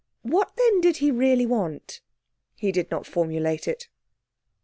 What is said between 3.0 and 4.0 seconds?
formulate it.